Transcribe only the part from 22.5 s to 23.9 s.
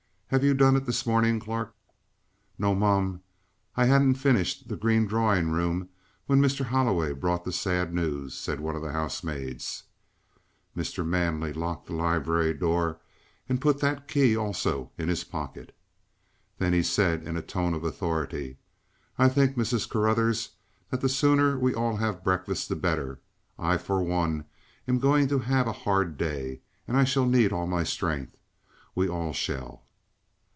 the better. I